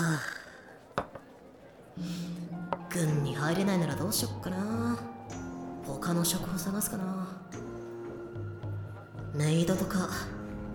[0.00, 0.40] あ。
[2.92, 4.98] 軍に入れないならどうしよっかな。
[5.86, 7.28] 他の職を探すかな。
[9.34, 10.08] メイドとか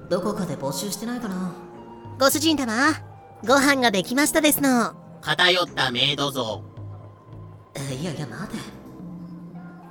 [0.09, 1.53] どこかで募集してないかな。
[2.19, 2.93] ご主人様
[3.45, 4.93] ご飯ができましたですの。
[5.21, 6.63] 偏ったメイド像。
[7.75, 8.57] えいやいや待て。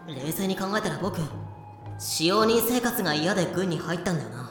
[0.07, 1.19] 冷静に考えたら僕
[1.99, 4.51] 使用人生活が嫌で軍に入ったんだよな。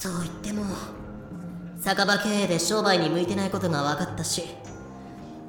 [0.00, 0.64] と言っても
[1.80, 4.42] 酒場経営で商売に向いてないことが分かったし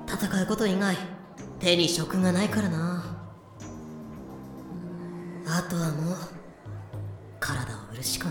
[0.08, 0.96] 戦うこと以外
[1.60, 3.04] 手に職がないからな。
[5.46, 6.16] あとはもう
[7.40, 8.30] 体を売るしか。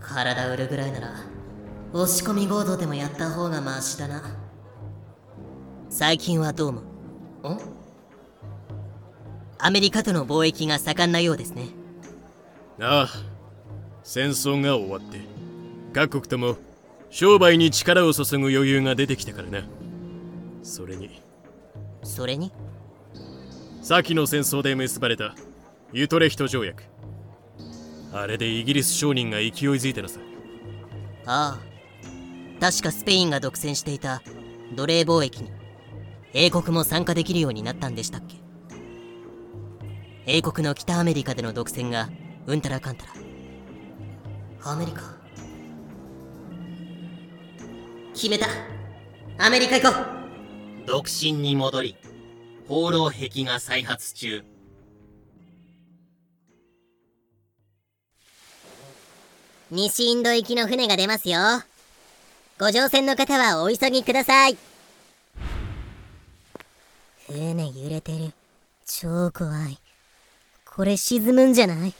[0.00, 1.12] 体売るぐらいなら
[1.92, 4.22] 押し込み強盗でもやった方がマシだな。
[5.88, 6.84] 最近はどうもん？
[9.58, 11.68] アメリカとの貿易が盛んなようですね。
[12.80, 13.31] ああ
[14.04, 15.20] 戦争が終わって
[15.92, 16.56] 各国とも
[17.10, 19.62] 商売に力を注ぐ余裕が出てきたからな。
[20.62, 21.20] それに
[22.02, 22.52] それに？
[23.82, 25.34] 先の戦争で結ばれた
[25.92, 26.84] ユトレヒト条約。
[28.12, 30.20] あれでイギリス商人が勢いづいたのさ
[31.26, 32.60] ああ。
[32.60, 34.22] 確かスペインが独占していた
[34.74, 35.50] 奴隷貿易に
[36.32, 38.36] 英国も参加できるようになったんでしたっけ？
[40.26, 42.08] 英国の北アメリカでの独占が
[42.46, 43.12] うんたらかんたら
[44.64, 45.02] アメリカ。
[48.14, 48.46] 決めた。
[49.38, 49.98] アメリカ行こ
[50.84, 50.86] う。
[50.86, 51.96] 独身に戻り
[52.68, 54.44] 放浪壁が再発中。
[59.70, 61.40] 西インド行きの船が出ますよ。
[62.60, 64.56] ご乗船の方はお急ぎください。
[67.26, 68.32] 船揺れてる。
[68.86, 69.78] 超怖い。
[70.64, 71.94] これ沈むんじゃない？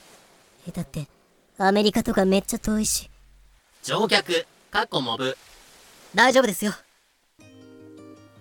[0.68, 1.08] えだって
[1.58, 3.10] アメリカとかめっちゃ遠いし。
[3.82, 5.36] 乗客かっこモブ。
[6.14, 6.72] 大丈夫ですよ。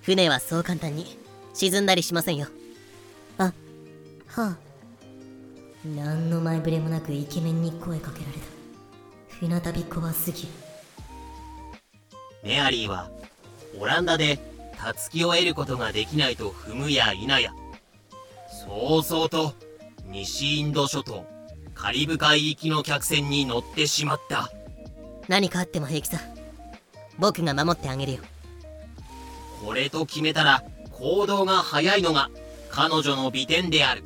[0.01, 1.17] 船はそう簡単に
[1.53, 2.47] 沈んだりしませんよ。
[3.37, 3.51] あは
[4.37, 4.57] あ。
[5.85, 9.35] 何の前触れもなくイケメンに声かけられた。
[9.39, 10.47] 船旅怖すぎる。
[12.43, 13.11] メアリーは
[13.77, 14.39] オランダで
[14.77, 17.53] たつきを得ることができないと踏むや否や。
[18.65, 19.53] そうそうと
[20.05, 21.25] 西インド諸島
[21.81, 24.51] カリブ海行きの客船に乗ってしまった。
[25.27, 26.19] 何かあっても平気さ。
[27.17, 28.19] 僕が守ってあげるよ。
[29.65, 32.29] これと決めたら行動が早いのが
[32.69, 34.03] 彼女の美点である。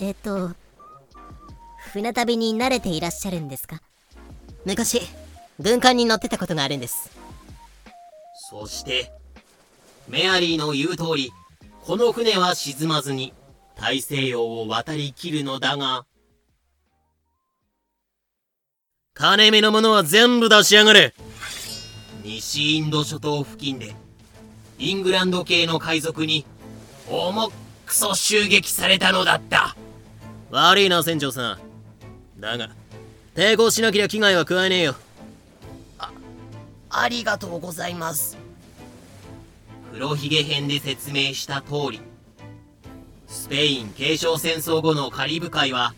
[0.00, 0.50] えっと
[1.92, 3.80] 船旅に慣れていらっしゃるんですか？
[4.66, 5.00] 昔
[5.58, 7.10] 軍艦に乗ってたことがあるんです。
[8.50, 9.10] そして
[10.08, 11.32] メアリーの言う通り
[11.86, 13.32] この船は沈まずに
[13.76, 16.04] 大西洋を渡りきるのだが
[19.16, 21.14] 金目のものは全部出しやがれ。
[22.24, 23.94] 西インド諸島付近で
[24.76, 26.44] イングランド系の海賊に
[27.08, 27.52] 重
[27.86, 29.76] くそ襲撃されたのだった。
[30.50, 32.40] 悪いな船長さん。
[32.40, 32.70] だが
[33.36, 34.96] 抵抗しなけりゃ危害は加えねえよ。
[36.00, 36.10] あ
[36.90, 38.36] ありがとうございます。
[39.92, 42.00] 黒ひげ編で説明した通り
[43.28, 45.94] スペイン継承戦争後のカリブ海は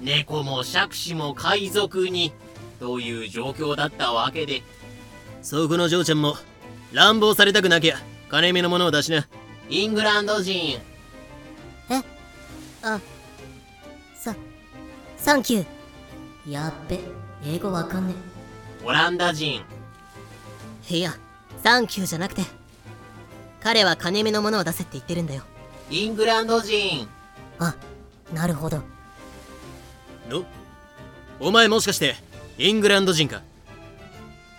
[0.00, 2.32] 猫も杓子も海賊に
[2.80, 4.62] という状況だったわけで。
[5.42, 6.36] そこの嬢ちゃんも
[6.92, 7.98] 乱暴されたくなきゃ
[8.30, 9.26] 金目のものを出しな。
[9.68, 10.78] イングランド人。
[11.90, 12.02] え？
[12.82, 13.00] あ
[14.14, 14.34] さ
[15.16, 16.50] サンキュー。
[16.50, 17.00] やっべ
[17.46, 18.14] 英語わかんね
[18.84, 19.62] オランダ人。
[20.90, 21.14] いや
[21.62, 22.42] サンキューじゃなくて
[23.62, 25.42] 彼は金目のものを出せって言ってるんだよ。
[25.90, 27.08] イングランド人。
[27.58, 27.74] あ
[28.32, 28.82] なるほど
[30.28, 30.44] の
[31.40, 32.16] お前もしかして
[32.58, 33.42] イングランド人か？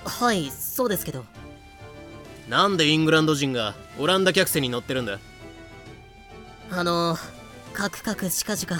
[0.03, 1.25] はいそうですけど。
[2.49, 5.19] なんでイングランド人がオランダ客船に乗ってるんだ？
[6.71, 7.17] あの
[7.73, 8.77] カクカクしかじか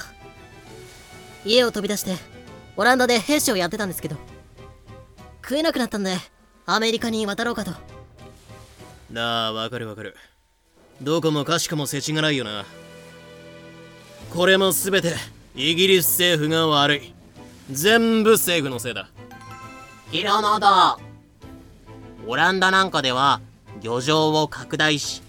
[1.44, 2.16] 家を飛び出して
[2.78, 4.18] オランダで兵士をやってたんですけど。
[5.44, 6.18] 食えなくなったんで
[6.66, 7.72] アメリカに渡ろうかと。
[9.12, 10.16] なあわかるわかる。
[11.02, 12.66] どこもかしこも世知辛いよな。
[14.34, 15.14] これも全て
[15.56, 17.14] イギリス政府が悪い。
[17.72, 19.10] 全部政府のせいだ。
[20.12, 20.68] ヒロノド
[22.28, 23.42] オランダなんかでは
[23.82, 25.22] 漁場を拡大し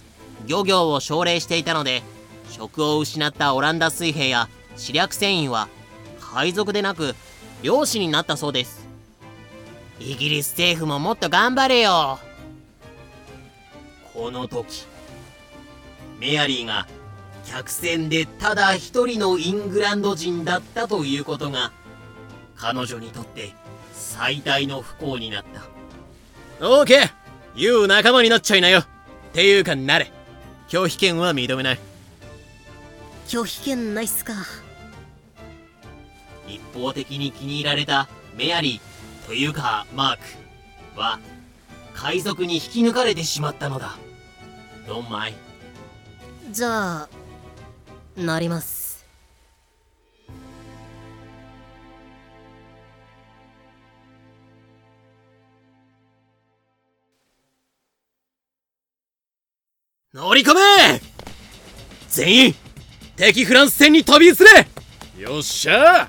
[0.46, 2.02] 漁業を奨励していたので
[2.50, 5.69] 職を失ったオランダ水兵や視略船員は
[6.20, 7.14] 海賊でなく
[7.62, 8.87] 漁師になったそうです。
[9.99, 12.19] イギリス政府ももっと頑張れよ。
[14.12, 14.87] この時
[16.19, 16.87] メアリーが
[17.51, 21.73] 客船でただ一人のイングランド人だったということが
[22.57, 23.55] 彼女にとって
[23.93, 25.45] 最大の不幸になっ
[26.61, 26.67] た。
[26.67, 27.11] オーケー
[27.55, 28.81] ユウ仲間になっちゃいなよ。
[28.81, 28.85] っ
[29.33, 30.11] ていうかなれ。
[30.69, 31.79] 拒否権は認めない。
[33.29, 34.35] 拒否権ないっすか。
[36.49, 41.19] 一方的に気に入られたメアリーというかマークは
[41.95, 43.97] 海賊に引き抜かれてしまったのだ。
[44.87, 45.35] ドンマイ
[46.51, 47.09] じゃあ
[48.17, 48.87] なります。
[60.15, 61.01] 乗り込め！
[62.09, 62.55] 全員
[63.17, 64.67] 敵フランス戦に飛び移れ！
[65.23, 65.75] よっしゃ！
[65.75, 66.09] や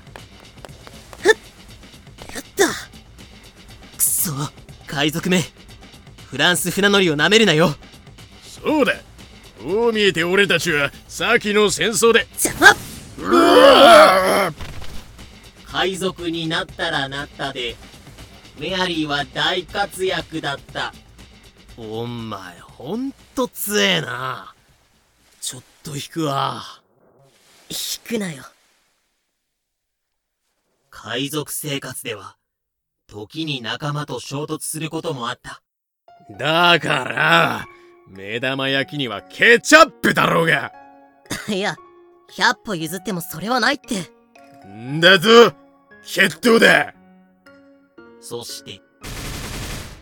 [2.56, 2.66] た！
[3.98, 4.32] くそ！
[4.86, 5.44] 海賊め！
[6.30, 7.74] フランス船乗りをなめるなよ！
[8.42, 8.94] そうだ
[9.68, 12.26] こう見えて俺たちは先の戦争で。
[15.66, 17.76] 海賊になったらなったで
[18.58, 20.94] メアリーは大活躍だった。
[21.76, 24.54] お前ほんと強えな。
[25.42, 26.62] ちょっと引くわ。
[27.68, 28.44] 引くなよ。
[30.88, 32.38] 海賊生活では
[33.06, 35.60] 時に仲間と衝突することもあった。
[36.38, 37.66] だから
[38.08, 40.72] 目玉焼きにはケチャップだろうが。
[41.48, 41.76] いや
[42.30, 44.10] 100歩譲ってもそれはないって。
[44.66, 45.52] んだぞ。
[46.02, 46.94] 決闘だ。
[48.20, 48.80] そして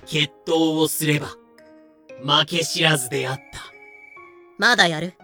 [0.07, 1.29] 決闘をすれば
[2.23, 3.43] 負け知らずであった。
[4.59, 5.15] まだやる。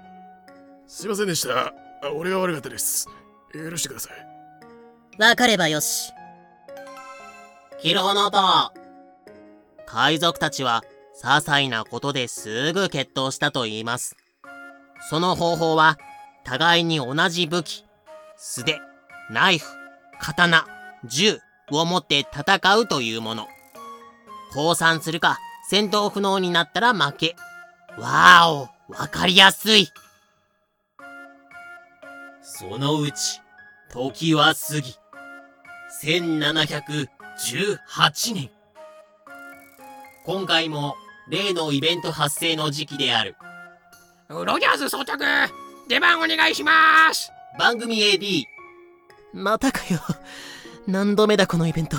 [0.86, 1.68] すいませんでした。
[2.02, 3.08] あ俺が悪かったです。
[3.54, 5.22] 許してください。
[5.22, 6.12] わかればよし。
[7.80, 8.72] キルホノート。
[9.86, 10.82] 海賊たちは
[11.22, 14.16] 些細なことですぐ決闘したと言います。
[15.08, 15.96] その方法は
[16.44, 17.84] 互いに同じ武器、
[18.36, 18.80] 素手、
[19.30, 19.66] ナイフ、
[20.20, 20.66] 刀、
[21.04, 21.38] 銃
[21.70, 23.46] を持って戦うというもの。
[24.52, 25.38] 降参するか
[25.68, 27.36] 戦闘不能になったら負け。
[27.96, 29.86] わーお、わかりやすい。
[32.42, 33.40] そのうち、
[33.92, 34.96] 時は過ぎ。
[36.02, 38.50] 1718年。
[40.24, 40.96] 今回も
[41.28, 43.36] 例のイベント発生の時期である。
[44.28, 45.22] ロジャーズ装着
[45.88, 47.30] 出番お願いします。
[47.58, 48.44] 番組 AD、
[49.34, 50.00] またかよ。
[50.86, 51.96] 何度目だこのイベント。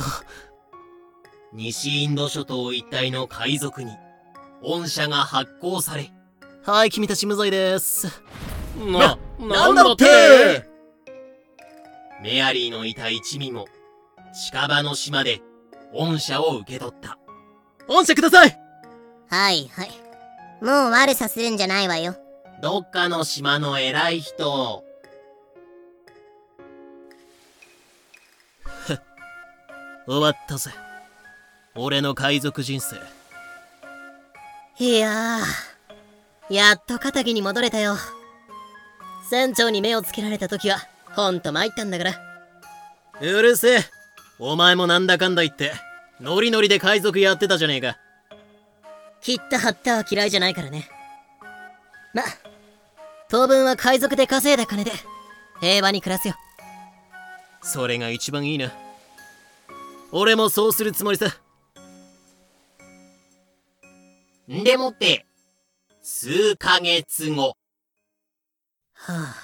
[1.54, 3.92] 西インド諸島一帯の海賊に、
[4.64, 6.12] 恩赦が発行され、
[6.66, 8.08] はい君たち無罪です。
[8.78, 10.68] な、なんだって？
[12.22, 13.68] メアリーのいた一味も、
[14.50, 15.42] 近場の島で
[15.94, 17.18] 恩赦を受け取った。
[17.88, 18.58] 恩赦ください
[19.30, 19.90] はいはい。
[20.64, 22.16] もう悪さするんじゃないわよ。
[22.62, 24.84] どっかの島の偉い人、
[30.06, 30.72] 終わったぜ。
[31.76, 32.98] 俺の海賊人生。
[34.78, 36.54] いやー。
[36.54, 37.96] やっと仇に戻れたよ。
[39.30, 40.78] 船長に目をつけられた時は
[41.12, 42.14] ほんと参ったんだから。
[43.22, 43.80] うるせえ。
[44.40, 45.72] お前もなんだかんだ言って
[46.20, 47.98] ノリノリで海賊やってたじゃねえか
[49.24, 50.90] 切った張ったは嫌いじゃないからね。
[52.14, 52.24] ま
[53.30, 54.92] 当分は海賊で稼いだ金で
[55.62, 56.36] 平和に暮らすよ。
[57.62, 58.72] それが一番いいな。
[60.12, 61.28] 俺もそうするつもりさ。
[64.52, 65.26] んでもって、
[66.02, 67.56] 数ヶ月後、
[68.94, 69.36] はあ。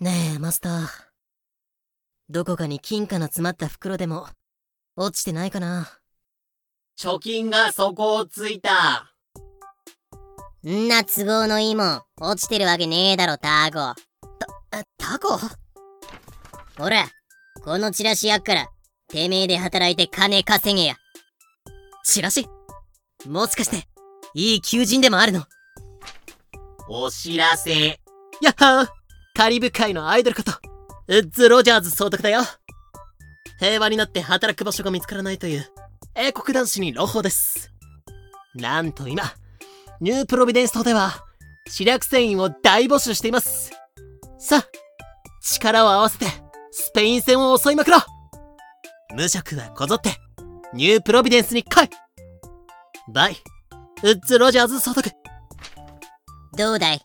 [0.00, 0.86] ねえマスター。
[2.28, 4.28] どこかに金貨の詰まった袋でも
[4.96, 5.88] 落ちてないかな。
[6.96, 9.12] 貯金が底をついた。
[10.64, 13.94] んな都合のいいもん落ちてるわけねえだろタコ。
[14.70, 15.36] たタコ？
[16.78, 17.06] ほら
[17.64, 18.68] このチラシやっから
[19.08, 20.94] てめえで働いて金稼げや。
[22.04, 22.46] チラシ？
[23.28, 23.88] もしかして
[24.34, 25.42] いい求人でもあるの？
[26.88, 27.98] お知らせ。
[28.40, 28.88] やっはー。
[29.36, 30.52] カリブ海のアイドルこと
[31.08, 32.42] ウッズ・ロジャーズ総督だよ
[33.58, 35.66] 平和になって働く場所が見つからないという。
[36.14, 37.72] 英国男子に朗報です。
[38.54, 39.24] なんと今
[40.00, 41.24] ニュープロビデンス島では
[41.68, 43.72] 視略船員を大募集しています。
[44.38, 44.64] さあ
[45.42, 46.26] 力を合わせて
[46.70, 48.00] スペイン戦を襲いまくろう。
[49.16, 50.10] 無職はこぞって
[50.72, 51.90] ニュープロビデンスに来い。
[53.12, 53.36] バイ
[54.02, 55.10] ウッズ・ロジャーズ総督。
[56.56, 57.00] どうだい？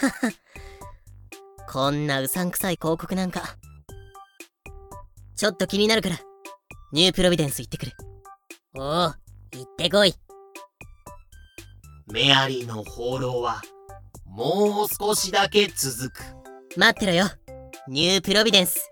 [1.68, 3.56] こんなうさんくさい広告なんか。
[5.44, 6.16] ちょっと気になるから、
[6.90, 7.92] ニュープロビデンス行ってくる。
[8.78, 9.14] おお行
[9.60, 10.14] ってこい
[12.10, 13.60] メアリーの放浪は、
[14.24, 16.22] もう少しだけ続く。
[16.78, 17.26] 待ってろよ。
[17.88, 18.90] ニュープロビデンス